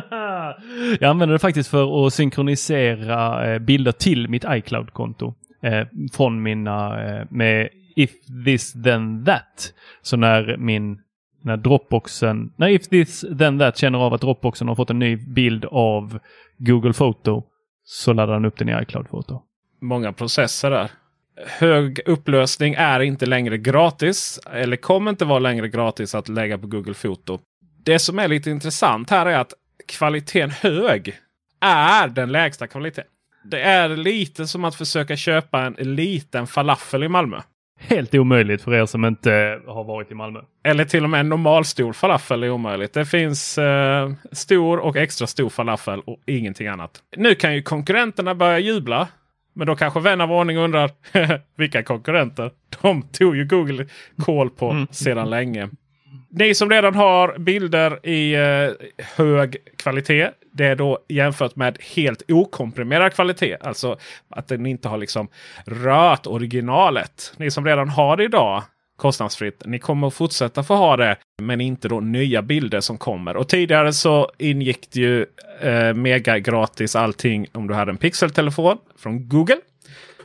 jag 1.00 1.10
använder 1.10 1.32
det 1.32 1.38
faktiskt 1.38 1.70
för 1.70 2.06
att 2.06 2.14
synkronisera 2.14 3.52
eh, 3.52 3.58
bilder 3.58 3.92
till 3.92 4.28
mitt 4.28 4.44
iCloud-konto. 4.48 5.34
Eh, 5.62 5.86
från 6.12 6.42
mina 6.42 7.04
eh, 7.04 7.26
med 7.30 7.68
if 7.96 8.10
this 8.44 8.72
then 8.72 9.24
that. 9.24 9.72
Så 10.02 10.16
när 10.16 10.56
min 10.56 11.00
när 11.42 11.56
Dropboxen, 11.56 12.52
när 12.56 12.68
if 12.68 12.88
this 12.88 13.24
then 13.38 13.58
that 13.58 13.78
känner 13.78 13.98
av 13.98 14.14
att 14.14 14.20
Dropboxen 14.20 14.68
har 14.68 14.74
fått 14.74 14.90
en 14.90 14.98
ny 14.98 15.16
bild 15.16 15.64
av 15.64 16.18
Google 16.58 16.92
Photo 16.92 17.42
så 17.84 18.12
laddar 18.12 18.34
den 18.34 18.44
upp 18.44 18.58
den 18.58 18.68
i 18.68 18.82
iCloud 18.82 19.08
Photo. 19.08 19.42
Många 19.80 20.12
processer 20.12 20.70
där 20.70 20.90
hög 21.36 22.00
upplösning 22.06 22.74
är 22.74 23.00
inte 23.00 23.26
längre 23.26 23.58
gratis. 23.58 24.40
Eller 24.52 24.76
kommer 24.76 25.10
inte 25.10 25.24
vara 25.24 25.38
längre 25.38 25.68
gratis 25.68 26.14
att 26.14 26.28
lägga 26.28 26.58
på 26.58 26.66
Google 26.66 26.94
Foto. 26.94 27.38
Det 27.84 27.98
som 27.98 28.18
är 28.18 28.28
lite 28.28 28.50
intressant 28.50 29.10
här 29.10 29.26
är 29.26 29.38
att 29.38 29.52
kvaliteten 29.88 30.50
hög 30.50 31.18
är 31.60 32.08
den 32.08 32.32
lägsta 32.32 32.66
kvaliteten. 32.66 33.10
Det 33.44 33.60
är 33.60 33.88
lite 33.88 34.46
som 34.46 34.64
att 34.64 34.74
försöka 34.74 35.16
köpa 35.16 35.60
en 35.60 35.94
liten 35.94 36.46
falafel 36.46 37.02
i 37.02 37.08
Malmö. 37.08 37.40
Helt 37.80 38.14
omöjligt 38.14 38.62
för 38.62 38.74
er 38.74 38.86
som 38.86 39.04
inte 39.04 39.60
har 39.66 39.84
varit 39.84 40.10
i 40.10 40.14
Malmö. 40.14 40.40
Eller 40.64 40.84
till 40.84 41.04
och 41.04 41.10
med 41.10 41.20
en 41.20 41.28
normalstor 41.28 41.92
falafel 41.92 42.42
är 42.42 42.50
omöjligt. 42.50 42.92
Det 42.92 43.04
finns 43.06 43.58
eh, 43.58 44.12
stor 44.32 44.78
och 44.78 44.96
extra 44.96 45.26
stor 45.26 45.48
falafel 45.48 46.00
och 46.00 46.18
ingenting 46.26 46.66
annat. 46.66 46.90
Nu 47.16 47.34
kan 47.34 47.54
ju 47.54 47.62
konkurrenterna 47.62 48.34
börja 48.34 48.58
jubla. 48.58 49.08
Men 49.54 49.66
då 49.66 49.76
kanske 49.76 50.00
vän 50.00 50.20
av 50.20 50.32
ordning 50.32 50.56
undrar 50.56 50.90
vilka 51.56 51.82
konkurrenter? 51.82 52.50
De 52.82 53.02
tog 53.02 53.36
ju 53.36 53.44
Google 53.44 53.86
koll 54.24 54.50
på 54.50 54.70
Mm. 54.70 54.86
sedan 54.90 55.30
länge. 55.30 55.68
Ni 56.30 56.54
som 56.54 56.70
redan 56.70 56.94
har 56.94 57.38
bilder 57.38 58.06
i 58.06 58.34
eh, 58.34 58.70
hög 59.16 59.56
kvalitet. 59.76 60.30
Det 60.56 60.66
är 60.66 60.76
då 60.76 60.98
jämfört 61.08 61.56
med 61.56 61.78
helt 61.96 62.22
okomprimerad 62.28 63.14
kvalitet. 63.14 63.56
Alltså 63.60 63.98
att 64.28 64.48
den 64.48 64.66
inte 64.66 64.88
har 64.88 64.98
liksom 64.98 65.28
rört 65.66 66.26
originalet. 66.26 67.34
Ni 67.36 67.50
som 67.50 67.66
redan 67.66 67.88
har 67.88 68.16
det 68.16 68.24
idag 68.24 68.62
kostnadsfritt. 68.96 69.62
Ni 69.66 69.78
kommer 69.78 70.06
att 70.06 70.14
fortsätta 70.14 70.62
få 70.62 70.74
ha 70.74 70.96
det. 70.96 71.16
Men 71.42 71.60
inte 71.60 71.88
då 71.88 72.00
nya 72.00 72.42
bilder 72.42 72.80
som 72.80 72.98
kommer. 72.98 73.36
Och 73.36 73.48
tidigare 73.48 73.92
så 73.92 74.30
ingick 74.38 74.90
det 74.92 75.00
ju 75.00 75.26
eh, 75.60 75.94
mega 75.94 76.38
gratis 76.38 76.96
allting 76.96 77.46
om 77.52 77.66
du 77.66 77.74
hade 77.74 77.90
en 77.90 77.96
pixeltelefon 77.96 78.78
från 78.98 79.28
Google. 79.28 79.58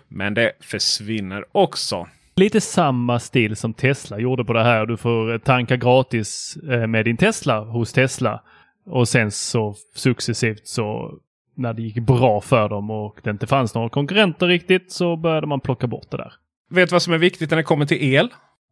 Men 0.08 0.34
det 0.34 0.52
försvinner 0.60 1.46
också. 1.52 2.08
Lite 2.36 2.62
samma 2.62 3.20
stil 3.20 3.56
som 3.56 3.74
Tesla 3.74 4.20
gjorde 4.20 4.46
på 4.46 4.54
det 4.54 4.64
här. 4.64 4.86
Du 4.86 4.98
får 4.98 5.38
tanka 5.38 5.78
gratis 5.78 6.58
eh, 6.70 6.88
med 6.88 7.06
din 7.06 7.18
Tesla 7.18 7.60
hos 7.60 7.94
Tesla. 7.94 8.42
Och 8.90 9.08
sen 9.08 9.32
så 9.32 9.76
successivt 9.96 10.68
så 10.68 11.14
när 11.56 11.74
det 11.74 11.82
gick 11.82 12.00
bra 12.00 12.42
för 12.42 12.70
dem 12.70 12.92
och 12.92 13.20
det 13.24 13.30
inte 13.30 13.48
fanns 13.48 13.76
några 13.76 13.90
konkurrenter 13.90 14.48
riktigt 14.48 14.92
så 14.92 15.16
började 15.16 15.48
man 15.48 15.60
plocka 15.60 15.88
bort 15.88 16.12
det 16.12 16.18
där. 16.18 16.34
Vet 16.70 16.90
du 16.90 16.94
vad 16.94 17.02
som 17.02 17.14
är 17.14 17.18
viktigt 17.18 17.50
när 17.50 17.58
det 17.58 17.64
kommer 17.64 17.86
till 17.86 18.14
el? 18.14 18.30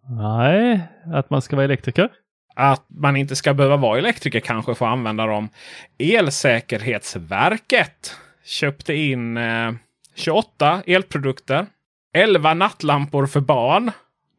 Nej, 0.09 0.81
att 1.13 1.29
man 1.29 1.41
ska 1.41 1.55
vara 1.55 1.65
elektriker. 1.65 2.09
Att 2.55 2.85
man 2.87 3.15
inte 3.15 3.35
ska 3.35 3.53
behöva 3.53 3.77
vara 3.77 3.97
elektriker 3.97 4.39
kanske 4.39 4.75
för 4.75 4.85
att 4.85 4.91
använda 4.91 5.25
dem. 5.25 5.49
Elsäkerhetsverket 5.97 8.15
köpte 8.45 8.93
in 8.93 9.37
eh, 9.37 9.71
28 10.15 10.83
elprodukter. 10.87 11.65
11 12.13 12.53
nattlampor 12.53 13.25
för 13.25 13.39
barn. 13.39 13.91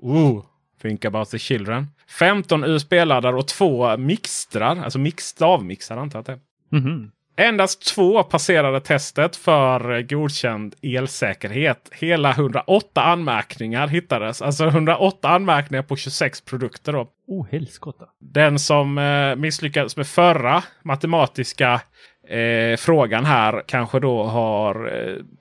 Ooh, 0.03 0.45
think 0.83 1.05
about 1.05 1.31
the 1.31 1.39
children. 1.39 1.87
15 2.11 2.65
USB-laddare 2.65 3.37
och 3.37 3.49
två 3.49 3.97
mixtrar. 3.97 4.77
Alltså 4.85 4.99
mix, 4.99 5.25
stavmixar 5.25 5.97
antar 5.97 6.19
jag 6.19 6.21
att 6.21 6.27
det 6.27 6.33
är. 6.77 6.81
Mhm. 6.81 7.11
Endast 7.37 7.95
två 7.95 8.23
passerade 8.23 8.81
testet 8.81 9.37
för 9.37 10.03
godkänd 10.03 10.75
elsäkerhet. 10.83 11.89
Hela 11.93 12.31
108 12.31 13.03
anmärkningar 13.03 13.89
hittades. 13.89 14.43
Alltså 14.43 14.67
108 14.67 15.29
anmärkningar 15.29 15.83
på 15.83 15.97
26 15.97 16.41
produkter. 16.41 16.93
Då. 16.93 17.09
Oh, 17.27 17.47
helskotta. 17.51 18.05
Den 18.21 18.59
som 18.59 18.99
eh, 18.99 19.37
misslyckades 19.37 19.97
med 19.97 20.07
förra 20.07 20.63
matematiska 20.83 21.81
eh, 22.29 22.77
frågan 22.77 23.25
här 23.25 23.63
kanske 23.67 24.01
då 24.01 24.25
har 24.25 24.93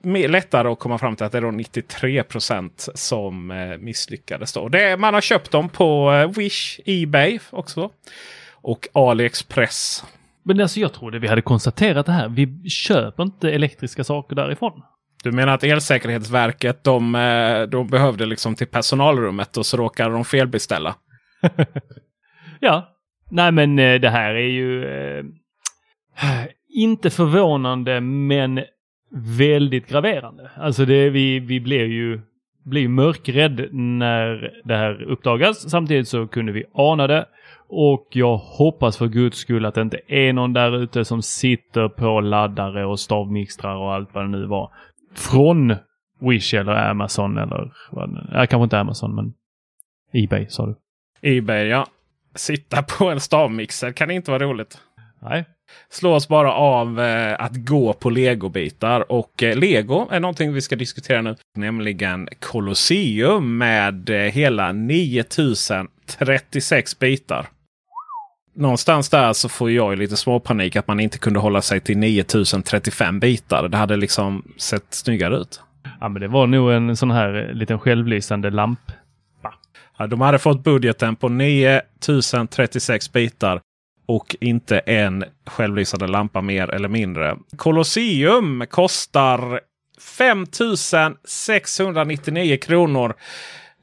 eh, 0.04 0.30
lättare 0.30 0.68
att 0.68 0.78
komma 0.78 0.98
fram 0.98 1.16
till 1.16 1.26
att 1.26 1.32
det 1.32 1.38
är 1.38 1.42
då 1.42 1.48
93% 1.48 2.88
som 2.94 3.50
eh, 3.50 3.78
misslyckades. 3.78 4.52
Då. 4.52 4.68
Det, 4.68 4.96
man 4.96 5.14
har 5.14 5.20
köpt 5.20 5.50
dem 5.50 5.68
på 5.68 6.12
eh, 6.12 6.38
Wish, 6.38 6.80
Ebay 6.86 7.38
också. 7.50 7.90
Och 8.52 8.88
AliExpress. 8.92 10.04
Men 10.42 10.60
alltså 10.60 10.80
jag 10.80 10.92
trodde 10.92 11.18
vi 11.18 11.28
hade 11.28 11.42
konstaterat 11.42 12.06
det 12.06 12.12
här. 12.12 12.28
Vi 12.28 12.68
köper 12.70 13.22
inte 13.22 13.50
elektriska 13.50 14.04
saker 14.04 14.36
därifrån. 14.36 14.82
Du 15.22 15.32
menar 15.32 15.54
att 15.54 15.64
Elsäkerhetsverket 15.64 16.84
de, 16.84 17.14
eh, 17.14 17.62
de 17.62 17.88
behövde 17.88 18.26
liksom 18.26 18.54
till 18.54 18.66
personalrummet 18.66 19.56
och 19.56 19.66
så 19.66 19.76
råkade 19.76 20.14
de 20.14 20.24
felbeställa? 20.24 20.94
Ja. 22.60 22.94
Nej 23.30 23.52
men 23.52 23.78
eh, 23.78 24.00
det 24.00 24.10
här 24.10 24.34
är 24.34 24.48
ju 24.48 24.84
inte 26.82 27.10
förvånande 27.10 28.00
men 28.00 28.60
väldigt 29.38 29.88
graverande. 29.88 30.50
Alltså 30.56 30.84
det, 30.84 31.10
vi, 31.10 31.38
vi 31.40 31.60
blev 31.60 31.86
ju 31.86 32.20
blev 32.64 32.90
mörkrädd 32.90 33.68
när 33.72 34.52
det 34.64 34.76
här 34.76 35.02
uppdagas. 35.02 35.70
Samtidigt 35.70 36.08
så 36.08 36.26
kunde 36.26 36.52
vi 36.52 36.64
ana 36.72 37.06
det. 37.06 37.26
Och 37.68 38.08
jag 38.10 38.36
hoppas 38.36 38.96
för 38.96 39.06
guds 39.06 39.38
skull 39.38 39.64
att 39.64 39.74
det 39.74 39.80
inte 39.80 40.00
är 40.08 40.32
någon 40.32 40.52
där 40.52 40.82
ute 40.82 41.04
som 41.04 41.22
sitter 41.22 41.88
på 41.88 42.20
laddare 42.20 42.86
och 42.86 43.00
stavmixtrar 43.00 43.76
och 43.76 43.94
allt 43.94 44.14
vad 44.14 44.24
det 44.24 44.28
nu 44.28 44.46
var. 44.46 44.72
Från 45.14 45.76
Wish 46.20 46.54
eller 46.54 46.90
Amazon 46.90 47.38
eller 47.38 47.72
vad 47.90 48.14
det 48.14 48.38
är. 48.38 48.46
Kanske 48.46 48.64
inte 48.64 48.78
Amazon 48.78 49.14
men 49.14 49.32
Ebay 50.12 50.46
sa 50.48 50.66
du. 50.66 50.76
Ebay 51.22 51.66
ja. 51.66 51.86
Sitta 52.34 52.82
på 52.82 53.10
en 53.10 53.20
stavmixer 53.20 53.92
kan 53.92 54.10
inte 54.10 54.30
vara 54.30 54.44
roligt. 54.44 54.78
Nej. 55.20 55.44
Slå 55.90 56.14
oss 56.14 56.28
bara 56.28 56.52
av 56.52 57.00
eh, 57.00 57.40
att 57.40 57.56
gå 57.56 57.92
på 57.92 58.10
legobitar. 58.10 59.12
Och 59.12 59.42
eh, 59.42 59.56
lego 59.56 60.08
är 60.10 60.20
någonting 60.20 60.52
vi 60.52 60.60
ska 60.60 60.76
diskutera 60.76 61.22
nu. 61.22 61.36
Nämligen 61.56 62.28
Colosseum 62.40 63.58
med 63.58 64.10
eh, 64.10 64.16
hela 64.16 64.72
9036 64.72 66.98
bitar. 66.98 67.46
Någonstans 68.54 69.10
där 69.10 69.32
så 69.32 69.48
får 69.48 69.70
jag 69.70 69.98
lite 69.98 70.16
småpanik 70.16 70.76
att 70.76 70.86
man 70.86 71.00
inte 71.00 71.18
kunde 71.18 71.40
hålla 71.40 71.62
sig 71.62 71.80
till 71.80 71.98
9035 71.98 73.20
bitar. 73.20 73.68
Det 73.68 73.76
hade 73.76 73.96
liksom 73.96 74.52
sett 74.56 74.94
snyggare 74.94 75.36
ut. 75.36 75.60
Ja 76.00 76.08
men 76.08 76.22
det 76.22 76.28
var 76.28 76.46
nog 76.46 76.72
en 76.72 76.96
sån 76.96 77.10
här 77.10 77.50
liten 77.54 77.78
självlysande 77.78 78.50
lamp. 78.50 78.80
Ja, 79.98 80.06
de 80.06 80.20
hade 80.20 80.38
fått 80.38 80.64
budgeten 80.64 81.16
på 81.16 81.28
9036 81.28 83.12
bitar. 83.12 83.60
Och 84.08 84.36
inte 84.40 84.78
en 84.78 85.24
självlysande 85.46 86.06
lampa 86.06 86.40
mer 86.40 86.70
eller 86.70 86.88
mindre. 86.88 87.36
Colosseum 87.56 88.64
kostar 88.70 89.60
5699 90.00 92.56
kronor. 92.56 93.14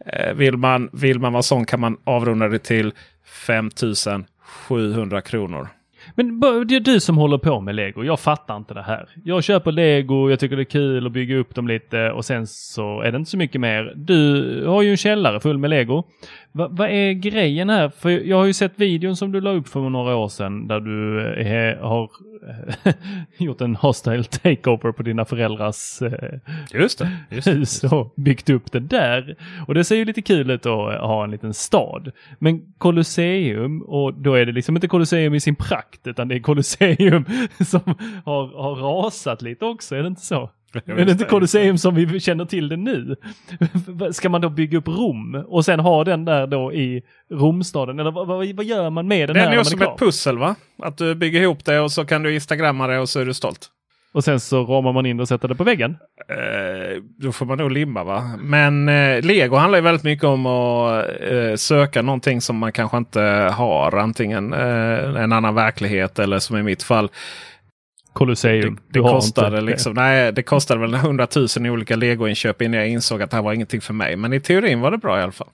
Eh, 0.06 0.34
vill, 0.34 0.58
man, 0.58 0.90
vill 0.94 1.20
man 1.20 1.34
vara 1.34 1.44
sån 1.44 1.66
kan 1.66 1.80
man 1.80 1.98
avrunda 2.04 2.48
det 2.48 2.60
till 2.60 2.94
5700 3.26 5.22
kronor. 5.22 5.70
Men 6.16 6.40
det 6.40 6.76
är 6.76 6.80
du 6.80 7.00
som 7.00 7.18
håller 7.18 7.38
på 7.38 7.62
med 7.62 7.76
lego. 7.76 8.04
Jag 8.04 8.20
fattar 8.20 8.58
inte 8.58 8.74
det 8.74 8.82
här. 8.82 9.10
Jag 9.24 9.44
köper 9.44 9.72
lego, 9.72 10.30
jag 10.30 10.40
tycker 10.40 10.56
det 10.56 10.62
är 10.62 10.64
kul 10.64 11.06
att 11.06 11.12
bygga 11.12 11.36
upp 11.38 11.56
dem 11.56 11.68
lite 11.68 12.12
och 12.12 12.26
sen 12.26 12.48
så 12.48 13.02
är 13.02 13.12
det 13.12 13.18
inte 13.18 13.32
så 13.32 13.38
mycket 13.38 13.62
mer. 13.62 13.94
Du 13.96 14.66
har 14.68 14.82
ju 14.82 14.92
en 14.92 14.98
källare 14.98 15.40
full 15.40 15.58
med 15.58 15.70
lego. 15.70 16.04
Va- 16.52 16.68
Vad 16.72 16.90
är 16.90 17.12
grejen 17.14 17.70
här? 17.70 17.90
För 17.90 18.10
jag 18.10 18.38
har 18.38 18.46
ju 18.46 18.54
sett 18.54 18.74
videon 18.76 19.16
som 19.16 19.32
du 19.32 19.42
la 19.42 19.50
upp 19.52 19.68
för 19.68 19.80
några 19.90 20.16
år 20.16 20.28
sedan 20.28 20.68
där 20.68 20.80
du 20.80 21.26
eh, 21.34 21.88
har 21.88 22.10
gjort 23.38 23.62
en 23.62 23.76
hostile 23.76 24.24
takeover 24.24 24.92
på 24.92 25.04
dina 25.04 25.26
föräldrars 25.26 26.02
eh, 26.02 26.40
Just 26.74 27.00
det. 27.00 27.12
Just 27.30 27.46
det. 27.46 27.52
hus 27.52 27.84
och 27.84 28.14
byggt 28.18 28.50
upp 28.50 28.72
det 28.72 28.80
där. 28.80 29.36
Och 29.68 29.74
det 29.74 29.84
ser 29.84 29.96
ju 29.96 30.06
lite 30.06 30.22
kul 30.22 30.52
ut 30.52 30.66
att 30.66 31.00
ha 31.00 31.24
en 31.24 31.32
liten 31.32 31.54
stad. 31.54 32.12
Men 32.40 32.74
Colosseum, 32.78 33.82
och 33.82 34.14
då 34.14 34.34
är 34.34 34.46
det 34.46 34.52
liksom 34.52 34.76
inte 34.76 34.88
Colosseum 34.88 35.34
i 35.34 35.40
sin 35.40 35.56
prakt 35.56 36.08
utan 36.08 36.28
det 36.28 36.36
är 36.36 36.40
Colosseum 36.40 37.26
som 37.66 37.82
har, 38.26 38.62
har 38.62 38.76
rasat 38.76 39.42
lite 39.42 39.66
också, 39.66 39.96
är 39.96 40.02
det 40.02 40.08
inte 40.08 40.26
så? 40.26 40.50
är 40.86 41.06
det 41.06 41.12
inte 41.12 41.26
Colosseum 41.26 41.78
som 41.78 41.96
vi 41.96 42.20
känner 42.20 42.46
till 42.46 42.70
det 42.70 42.78
nu? 42.78 43.16
Ska 44.12 44.30
man 44.30 44.42
då 44.42 44.50
bygga 44.50 44.78
upp 44.78 44.88
Rom 44.88 45.44
och 45.48 45.66
sen 45.66 45.80
ha 45.80 46.04
den 46.04 46.26
där 46.26 46.48
då 46.48 46.74
i 46.74 47.04
Romstaden? 47.32 48.00
Eller 48.00 48.12
vad, 48.12 48.28
vad, 48.28 48.48
vad 48.48 48.66
gör 48.66 48.90
man 48.90 49.08
med 49.08 49.30
den 49.30 49.34
Det 49.34 49.40
här 49.40 49.52
är 49.52 49.56
nog 49.56 49.66
som 49.66 49.82
är 49.82 49.94
ett 49.94 50.00
pussel 50.00 50.38
va? 50.38 50.56
Att 50.84 50.98
du 50.98 51.16
bygger 51.16 51.42
ihop 51.42 51.66
det 51.66 51.80
och 51.80 51.92
så 51.92 52.06
kan 52.06 52.24
du 52.24 52.34
instagramma 52.34 52.88
det 52.88 53.00
och 53.00 53.10
så 53.10 53.20
är 53.20 53.26
du 53.26 53.34
stolt. 53.34 53.70
Och 54.16 54.24
sen 54.24 54.40
så 54.40 54.64
ramar 54.64 54.94
man 54.94 55.06
in 55.06 55.20
och 55.20 55.28
sätter 55.28 55.48
det 55.48 55.56
på 55.56 55.64
väggen? 55.64 55.98
Eh, 56.30 57.02
då 57.18 57.32
får 57.32 57.46
man 57.46 57.58
nog 57.58 57.72
limma 57.72 58.04
va. 58.04 58.32
Men 58.40 58.90
eh, 58.90 59.22
Lego 59.22 59.56
handlar 59.56 59.78
ju 59.78 59.84
väldigt 59.84 60.04
mycket 60.04 60.24
om 60.24 60.46
att 60.46 61.06
eh, 61.20 61.56
söka 61.56 62.02
någonting 62.02 62.42
som 62.42 62.58
man 62.58 62.72
kanske 62.72 62.98
inte 62.98 63.22
har. 63.54 63.98
Antingen 63.98 64.54
eh, 64.54 65.22
en 65.24 65.32
annan 65.32 65.56
verklighet 65.56 66.20
eller 66.20 66.40
som 66.40 66.58
i 66.58 66.64
mitt 66.64 66.84
fall. 66.84 67.10
Colosseum. 68.16 68.76
Det, 68.76 69.00
det 69.00 69.00
kostade 69.00 69.62
liksom, 69.62 69.94
nej, 69.94 70.32
det 70.32 70.44
kostade 70.44 70.80
väl 70.80 70.94
100 70.94 71.28
000 71.36 71.66
i 71.66 71.70
olika 71.70 71.96
Lego-inköp 71.96 72.62
innan 72.62 72.80
jag 72.80 72.90
insåg 72.90 73.22
att 73.22 73.32
det 73.32 73.38
här 73.38 73.44
var 73.44 73.54
ingenting 73.54 73.82
för 73.82 73.94
mig. 73.94 74.16
Men 74.16 74.34
i 74.34 74.40
teorin 74.40 74.82
var 74.82 74.92
det 74.92 74.98
bra 74.98 75.20
i 75.20 75.24
alla 75.24 75.32
fall. 75.32 75.50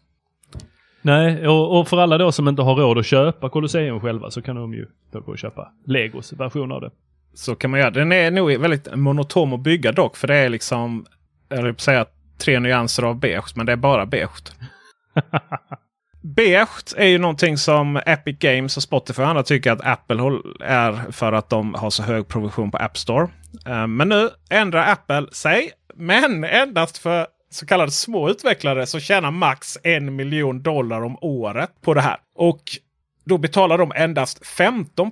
Nej, 1.01 1.47
och, 1.47 1.79
och 1.79 1.87
för 1.87 1.97
alla 1.97 2.17
då 2.17 2.31
som 2.31 2.47
inte 2.47 2.61
har 2.61 2.75
råd 2.75 2.97
att 2.97 3.05
köpa 3.05 3.49
Colosseum 3.49 3.99
själva 3.99 4.31
så 4.31 4.41
kan 4.41 4.55
de 4.55 4.73
ju 4.73 4.87
då 5.11 5.19
gå 5.19 5.31
och 5.31 5.37
köpa 5.37 5.71
Legos 5.85 6.33
version 6.33 6.71
av 6.71 6.81
det. 6.81 6.91
Så 7.33 7.55
kan 7.55 7.71
man 7.71 7.79
göra. 7.79 7.91
Den 7.91 8.11
är 8.11 8.31
nog 8.31 8.51
väldigt 8.51 8.95
monotom 8.95 9.53
att 9.53 9.59
bygga 9.59 9.91
dock. 9.91 10.17
För 10.17 10.27
det 10.27 10.35
är 10.35 10.49
liksom, 10.49 11.05
jag 11.49 11.67
att 11.67 11.81
säga 11.81 12.05
tre 12.37 12.59
nyanser 12.59 13.03
av 13.03 13.19
beige. 13.19 13.55
Men 13.55 13.65
det 13.65 13.71
är 13.71 13.77
bara 13.77 14.05
beige. 14.05 14.51
beige 16.21 16.93
är 16.97 17.07
ju 17.07 17.17
någonting 17.17 17.57
som 17.57 18.01
Epic 18.05 18.37
Games 18.39 18.77
och 18.77 18.83
Spotify 18.83 19.21
och 19.21 19.27
andra 19.27 19.43
tycker 19.43 19.71
att 19.71 19.85
Apple 19.85 20.39
är 20.59 21.11
för 21.11 21.33
att 21.33 21.49
de 21.49 21.73
har 21.73 21.89
så 21.89 22.03
hög 22.03 22.27
provision 22.27 22.71
på 22.71 22.77
App 22.77 22.97
Store. 22.97 23.27
Eh, 23.65 23.87
men 23.87 24.09
nu 24.09 24.29
ändrar 24.49 24.91
Apple 24.91 25.27
sig. 25.31 25.71
Men 25.95 26.43
endast 26.43 26.97
för 26.97 27.27
så 27.49 27.65
kallade 27.65 27.91
små 27.91 28.29
utvecklare 28.29 28.85
som 28.85 28.99
tjänar 28.99 29.31
max 29.31 29.77
en 29.83 30.15
miljon 30.15 30.63
dollar 30.63 31.01
om 31.01 31.17
året 31.21 31.81
på 31.81 31.93
det 31.93 32.01
här. 32.01 32.17
Och 32.35 32.61
då 33.25 33.37
betalar 33.37 33.77
de 33.77 33.91
endast 33.95 34.47
15 34.47 35.11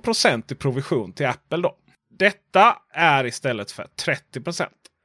i 0.50 0.54
provision 0.54 1.12
till 1.12 1.26
Apple. 1.26 1.58
Då. 1.58 1.74
Detta 2.18 2.76
är 2.94 3.26
istället 3.26 3.72
för 3.72 3.86
30 4.04 4.40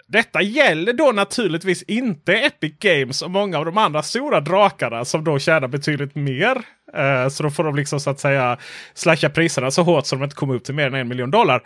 detta 0.07 0.41
gäller 0.41 0.93
då 0.93 1.11
naturligtvis 1.11 1.83
inte 1.83 2.33
Epic 2.33 2.73
Games 2.79 3.21
och 3.21 3.31
många 3.31 3.57
av 3.57 3.65
de 3.65 3.77
andra 3.77 4.03
stora 4.03 4.39
drakarna 4.39 5.05
som 5.05 5.23
då 5.23 5.39
tjänar 5.39 5.67
betydligt 5.67 6.15
mer. 6.15 6.61
Eh, 6.93 7.29
så 7.29 7.43
då 7.43 7.49
får 7.49 7.63
de 7.63 7.75
liksom 7.75 7.99
så 7.99 8.09
att 8.09 8.19
säga 8.19 8.57
slasha 8.93 9.29
priserna 9.29 9.71
så 9.71 9.83
hårt 9.83 10.05
så 10.05 10.15
de 10.15 10.23
inte 10.23 10.35
kommer 10.35 10.55
upp 10.55 10.63
till 10.63 10.75
mer 10.75 10.87
än 10.87 10.93
en 10.93 11.07
miljon 11.07 11.31
dollar. 11.31 11.63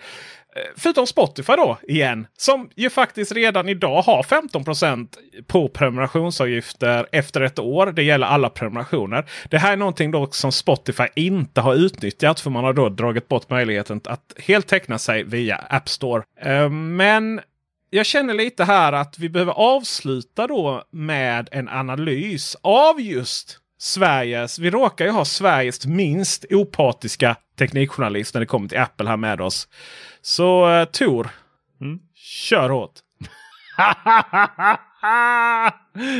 Eh, 0.55 0.61
förutom 0.77 1.07
Spotify 1.07 1.53
då 1.53 1.77
igen. 1.83 2.27
Som 2.37 2.69
ju 2.75 2.89
faktiskt 2.89 3.31
redan 3.31 3.69
idag 3.69 4.01
har 4.01 4.23
15% 4.23 5.07
på 5.47 5.69
prenumerationsavgifter 5.69 7.07
efter 7.11 7.41
ett 7.41 7.59
år. 7.59 7.85
Det 7.91 8.03
gäller 8.03 8.27
alla 8.27 8.49
prenumerationer. 8.49 9.25
Det 9.49 9.57
här 9.57 9.73
är 9.73 9.77
någonting 9.77 10.11
då 10.11 10.27
som 10.31 10.51
Spotify 10.51 11.03
inte 11.15 11.61
har 11.61 11.75
utnyttjat. 11.75 12.39
För 12.39 12.49
man 12.49 12.63
har 12.63 12.73
då 12.73 12.89
dragit 12.89 13.27
bort 13.27 13.49
möjligheten 13.49 14.01
att 14.05 14.33
helt 14.37 14.67
teckna 14.67 14.97
sig 14.97 15.23
via 15.23 15.55
App 15.55 15.89
Store. 15.89 16.23
Eh, 16.41 16.69
men 16.69 17.41
jag 17.89 18.05
känner 18.05 18.33
lite 18.33 18.63
här 18.63 18.93
att 18.93 19.19
vi 19.19 19.29
behöver 19.29 19.53
avsluta 19.53 20.47
då 20.47 20.83
med 20.91 21.49
en 21.51 21.69
analys 21.69 22.55
av 22.61 23.01
just 23.01 23.59
Sveriges, 23.81 24.59
vi 24.59 24.69
råkar 24.69 25.05
ju 25.05 25.11
ha 25.11 25.25
Sveriges 25.25 25.85
minst 25.85 26.45
opartiska 26.49 27.35
teknikjournalist 27.57 28.33
när 28.33 28.39
det 28.39 28.45
kommer 28.45 28.67
till 28.67 28.79
Apple 28.79 29.09
här 29.09 29.17
med 29.17 29.41
oss. 29.41 29.67
Så 30.21 30.79
uh, 30.79 30.85
Tor, 30.85 31.29
mm. 31.81 31.99
kör 32.15 32.69
hårt! 32.69 32.93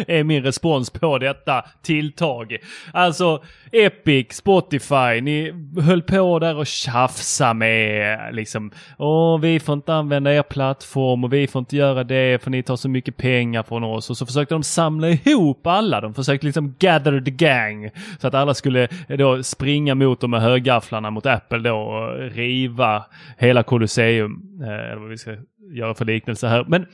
är 0.07 0.23
min 0.23 0.43
respons 0.43 0.89
på 0.89 1.17
detta 1.17 1.65
tilltag. 1.81 2.57
Alltså 2.93 3.43
Epic, 3.71 4.27
Spotify, 4.31 5.21
ni 5.21 5.53
höll 5.81 6.01
på 6.01 6.39
där 6.39 6.57
och 6.57 6.67
tjafsa 6.67 7.53
med 7.53 8.35
liksom. 8.35 8.71
Åh, 8.97 9.39
vi 9.39 9.59
får 9.59 9.73
inte 9.73 9.93
använda 9.93 10.33
er 10.33 10.43
plattform 10.43 11.23
och 11.23 11.33
vi 11.33 11.47
får 11.47 11.59
inte 11.59 11.77
göra 11.77 12.03
det 12.03 12.43
för 12.43 12.51
ni 12.51 12.63
tar 12.63 12.75
så 12.75 12.89
mycket 12.89 13.17
pengar 13.17 13.63
från 13.63 13.83
oss. 13.83 14.09
Och 14.09 14.17
så 14.17 14.25
försökte 14.25 14.55
de 14.55 14.63
samla 14.63 15.09
ihop 15.09 15.67
alla. 15.67 16.01
De 16.01 16.13
försökte 16.13 16.45
liksom 16.45 16.75
gather 16.79 17.21
the 17.21 17.31
gang. 17.31 17.89
Så 18.19 18.27
att 18.27 18.33
alla 18.33 18.53
skulle 18.53 18.87
eh, 19.07 19.17
då 19.17 19.43
springa 19.43 19.95
mot 19.95 20.21
dem 20.21 20.31
med 20.31 20.41
högafflarna 20.41 21.09
mot 21.09 21.25
Apple 21.25 21.59
då 21.59 21.75
och 21.75 22.31
riva 22.31 23.05
hela 23.37 23.63
Colosseum. 23.63 24.61
Eh, 24.63 24.91
eller 24.91 25.01
vad 25.01 25.09
vi 25.09 25.17
ska 25.17 25.35
göra 25.73 25.93
för 25.93 26.05
liknelse 26.05 26.47
här. 26.47 26.65
Men 26.67 26.85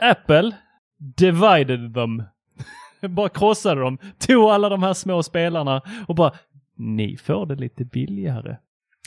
Apple 0.00 0.52
divided 0.98 1.94
them. 1.94 2.22
bara 3.14 3.28
krossade 3.28 3.80
dem. 3.80 3.98
Tog 4.18 4.50
alla 4.50 4.68
de 4.68 4.82
här 4.82 4.92
små 4.92 5.22
spelarna 5.22 5.82
och 6.08 6.14
bara 6.14 6.32
ni 6.76 7.16
får 7.16 7.46
det 7.46 7.54
lite 7.54 7.84
billigare. 7.84 8.56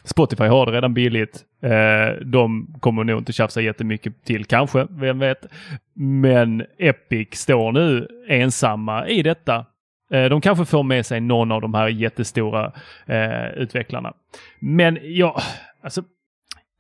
Spotify 0.03 0.43
har 0.43 0.65
det 0.65 0.71
redan 0.71 0.93
billigt. 0.93 1.45
Eh, 1.61 2.25
de 2.25 2.75
kommer 2.79 3.03
nog 3.03 3.19
inte 3.19 3.33
tjafsa 3.33 3.61
jättemycket 3.61 4.23
till 4.23 4.45
kanske, 4.45 4.87
vem 4.89 5.19
vet. 5.19 5.45
Men 5.93 6.63
Epic 6.77 7.27
står 7.31 7.71
nu 7.71 8.07
ensamma 8.27 9.07
i 9.07 9.23
detta. 9.23 9.65
Eh, 10.11 10.25
de 10.25 10.41
kanske 10.41 10.65
får 10.65 10.83
med 10.83 11.05
sig 11.05 11.21
någon 11.21 11.51
av 11.51 11.61
de 11.61 11.73
här 11.73 11.87
jättestora 11.87 12.71
eh, 13.05 13.47
utvecklarna. 13.47 14.13
Men 14.59 14.97
ja, 15.01 15.41
alltså 15.83 16.03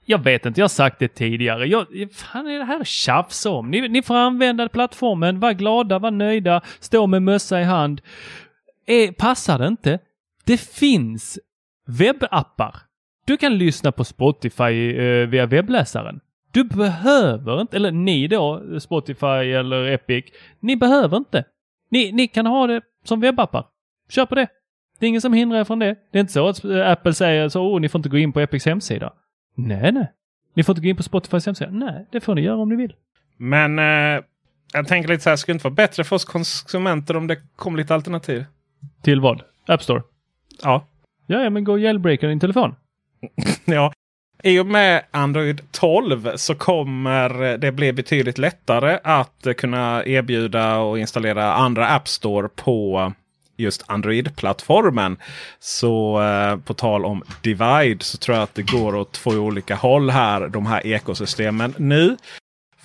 jag 0.09 0.23
vet 0.23 0.45
inte, 0.45 0.59
jag 0.59 0.63
har 0.63 0.69
sagt 0.69 0.99
det 0.99 1.07
tidigare. 1.07 1.67
Jag, 1.67 1.87
fan 2.13 2.47
är 2.47 2.59
det 2.59 2.65
här 2.65 2.83
tjafs 2.83 3.45
om? 3.45 3.71
Ni, 3.71 3.87
ni 3.87 4.01
får 4.01 4.15
använda 4.15 4.69
plattformen, 4.69 5.39
var 5.39 5.53
glada, 5.53 5.99
var 5.99 6.11
nöjda, 6.11 6.61
stå 6.79 7.07
med 7.07 7.21
mössa 7.21 7.61
i 7.61 7.63
hand. 7.63 8.01
Eh, 8.87 9.11
passar 9.11 9.59
det 9.59 9.67
inte? 9.67 9.99
Det 10.45 10.57
finns 10.57 11.39
webbappar. 11.87 12.75
Du 13.25 13.37
kan 13.37 13.57
lyssna 13.57 13.91
på 13.91 14.03
Spotify 14.03 14.97
eh, 14.97 15.27
via 15.27 15.45
webbläsaren. 15.45 16.19
Du 16.51 16.63
behöver 16.63 17.61
inte, 17.61 17.75
eller 17.75 17.91
ni 17.91 18.27
då, 18.27 18.79
Spotify 18.79 19.27
eller 19.27 19.91
Epic, 19.91 20.25
ni 20.59 20.75
behöver 20.75 21.17
inte. 21.17 21.43
Ni, 21.91 22.11
ni 22.11 22.27
kan 22.27 22.45
ha 22.45 22.67
det 22.67 22.81
som 23.03 23.21
webbappar. 23.21 23.65
Kör 24.09 24.25
på 24.25 24.35
det. 24.35 24.47
Det 24.99 25.05
är 25.05 25.07
ingen 25.07 25.21
som 25.21 25.33
hindrar 25.33 25.59
er 25.59 25.63
från 25.63 25.79
det. 25.79 25.95
Det 26.11 26.17
är 26.17 26.21
inte 26.21 26.33
så 26.33 26.47
att 26.47 26.63
eh, 26.63 26.91
Apple 26.91 27.13
säger 27.13 27.49
så, 27.49 27.61
oh, 27.61 27.79
ni 27.79 27.89
får 27.89 27.99
inte 27.99 28.09
gå 28.09 28.17
in 28.17 28.33
på 28.33 28.39
Epics 28.39 28.65
hemsida. 28.65 29.13
Nej, 29.67 29.91
nej. 29.91 30.11
Ni 30.53 30.63
får 30.63 30.73
inte 30.73 30.81
gå 30.81 30.89
in 30.89 30.95
på 30.95 31.03
Spotifys 31.03 31.45
hemsida. 31.45 31.71
Nej, 31.71 32.05
det 32.11 32.19
får 32.19 32.35
ni 32.35 32.41
göra 32.41 32.57
om 32.57 32.69
ni 32.69 32.75
vill. 32.75 32.93
Men 33.37 33.79
eh, 33.79 34.23
jag 34.73 34.87
tänker 34.87 35.09
lite 35.09 35.23
så 35.23 35.29
här, 35.29 35.37
skulle 35.37 35.53
det 35.53 35.55
inte 35.55 35.63
vara 35.63 35.73
bättre 35.73 36.03
för 36.03 36.15
oss 36.15 36.25
konsumenter 36.25 37.17
om 37.17 37.27
det 37.27 37.37
kom 37.55 37.75
lite 37.75 37.93
alternativ? 37.93 38.45
Till 39.01 39.21
vad? 39.21 39.41
App 39.67 39.83
Store? 39.83 40.01
Ja. 40.63 40.87
Ja, 41.27 41.43
ja 41.43 41.49
men 41.49 41.63
gå 41.63 41.71
och 41.71 41.79
jailbreaka 41.79 42.27
din 42.27 42.39
telefon. 42.39 42.75
ja. 43.65 43.93
I 44.43 44.59
och 44.59 44.65
med 44.65 45.03
Android 45.11 45.61
12 45.71 46.31
så 46.35 46.55
kommer 46.55 47.57
det 47.57 47.71
bli 47.71 47.93
betydligt 47.93 48.37
lättare 48.37 48.99
att 49.03 49.47
kunna 49.57 50.05
erbjuda 50.05 50.77
och 50.77 50.99
installera 50.99 51.53
andra 51.53 51.87
App 51.87 52.07
Store 52.07 52.49
på 52.49 53.13
just 53.59 53.83
Android-plattformen. 53.87 55.17
Så 55.59 56.21
eh, 56.21 56.57
på 56.57 56.73
tal 56.73 57.05
om 57.05 57.23
Divide 57.41 58.03
så 58.03 58.17
tror 58.17 58.37
jag 58.37 58.43
att 58.43 58.55
det 58.55 58.71
går 58.71 58.95
åt 58.95 59.11
två 59.11 59.31
olika 59.31 59.75
håll 59.75 60.09
här. 60.09 60.47
De 60.47 60.65
här 60.65 60.87
ekosystemen 60.87 61.73
nu. 61.77 62.17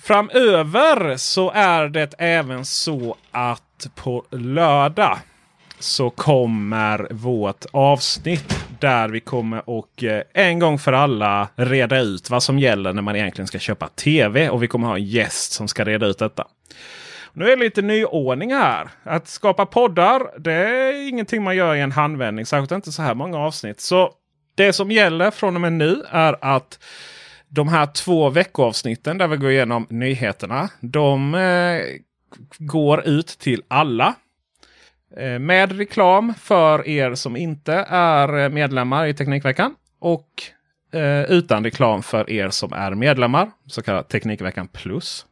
Framöver 0.03 1.17
så 1.17 1.51
är 1.51 1.89
det 1.89 2.13
även 2.17 2.65
så 2.65 3.15
att 3.31 3.87
på 3.95 4.23
lördag 4.29 5.17
så 5.79 6.09
kommer 6.09 7.07
vårt 7.11 7.65
avsnitt 7.71 8.65
där 8.79 9.09
vi 9.09 9.19
kommer 9.19 9.69
och 9.69 10.03
eh, 10.03 10.21
en 10.33 10.59
gång 10.59 10.79
för 10.79 10.93
alla 10.93 11.47
reda 11.55 11.99
ut 11.99 12.29
vad 12.29 12.43
som 12.43 12.59
gäller 12.59 12.93
när 12.93 13.01
man 13.01 13.15
egentligen 13.15 13.47
ska 13.47 13.59
köpa 13.59 13.87
tv. 13.87 14.49
Och 14.49 14.63
vi 14.63 14.67
kommer 14.67 14.87
ha 14.87 14.95
en 14.95 15.05
gäst 15.05 15.51
som 15.51 15.67
ska 15.67 15.85
reda 15.85 16.05
ut 16.05 16.17
detta. 16.17 16.47
Nu 17.35 17.45
är 17.45 17.49
det 17.49 17.63
lite 17.63 17.81
nyordning 17.81 18.53
här. 18.53 18.89
Att 19.03 19.27
skapa 19.27 19.65
poddar 19.65 20.39
det 20.39 20.53
är 20.53 21.09
ingenting 21.09 21.43
man 21.43 21.55
gör 21.55 21.75
i 21.75 21.81
en 21.81 21.91
handvändning. 21.91 22.45
Särskilt 22.45 22.71
inte 22.71 22.91
så 22.91 23.01
här 23.01 23.15
många 23.15 23.37
avsnitt. 23.37 23.81
Så 23.81 24.11
det 24.55 24.73
som 24.73 24.91
gäller 24.91 25.31
från 25.31 25.55
och 25.55 25.61
med 25.61 25.73
nu 25.73 26.03
är 26.09 26.35
att 26.41 26.79
de 27.47 27.67
här 27.67 27.85
två 27.85 28.29
veckoavsnitten 28.29 29.17
där 29.17 29.27
vi 29.27 29.37
går 29.37 29.51
igenom 29.51 29.87
nyheterna. 29.89 30.69
De 30.79 31.35
eh, 31.35 31.81
går 32.57 33.07
ut 33.07 33.27
till 33.27 33.63
alla. 33.67 34.15
Eh, 35.17 35.39
med 35.39 35.77
reklam 35.77 36.33
för 36.33 36.87
er 36.87 37.15
som 37.15 37.35
inte 37.35 37.73
är 37.89 38.37
eh, 38.37 38.49
medlemmar 38.49 39.05
i 39.05 39.13
Teknikveckan. 39.13 39.75
Och 39.99 40.29
eh, 40.93 41.31
utan 41.31 41.63
reklam 41.63 42.03
för 42.03 42.29
er 42.29 42.49
som 42.49 42.73
är 42.73 42.91
medlemmar. 42.91 43.51
Så 43.67 43.81
kallad 43.81 44.07
Teknikveckan 44.07 44.67
Plus. 44.67 45.25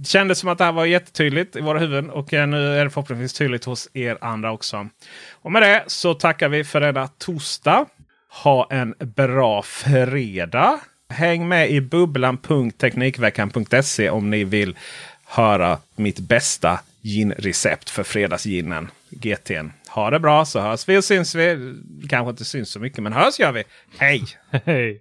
Det 0.01 0.09
kändes 0.09 0.39
som 0.39 0.49
att 0.49 0.59
det 0.59 0.65
här 0.65 0.73
var 0.73 0.87
jättetydligt 0.87 1.57
i 1.57 1.61
våra 1.61 1.79
huvuden 1.79 2.11
och 2.11 2.35
eh, 2.35 2.47
nu 2.47 2.79
är 2.79 2.85
det 2.85 2.91
förhoppningsvis 2.91 3.33
tydligt 3.33 3.65
hos 3.65 3.89
er 3.93 4.19
andra 4.21 4.53
också. 4.53 4.89
Och 5.33 5.53
med 5.53 5.63
det 5.63 5.85
så 5.87 6.15
tackar 6.15 6.49
vi 6.49 6.65
för 6.65 6.81
denna 6.81 7.09
torsdag. 7.09 7.87
Ha 8.29 8.69
en 8.71 8.95
bra 8.99 9.63
fredag. 9.63 10.81
Häng 11.09 11.49
med 11.49 11.71
i 11.71 11.81
bubblan.teknikveckan.se 11.81 14.11
om 14.11 14.31
ni 14.31 14.45
vill 14.45 14.77
höra 15.25 15.79
mitt 15.97 16.19
bästa 16.19 16.81
gin-recept 17.03 17.91
för 17.91 18.03
fredagsginen. 18.03 18.91
GT'n. 19.11 19.71
Ha 19.89 20.11
det 20.11 20.21
bra 20.21 20.45
så 20.45 20.61
hörs 20.61 20.89
vi 20.89 20.99
och 20.99 21.05
syns 21.05 21.35
vi. 21.35 21.75
Kanske 22.09 22.31
inte 22.31 22.45
syns 22.45 22.71
så 22.71 22.81
mycket 22.81 23.03
men 23.03 23.13
hörs 23.13 23.39
gör 23.39 23.53
vi. 23.53 23.65
Hej! 23.99 24.25
Hej! 24.65 25.01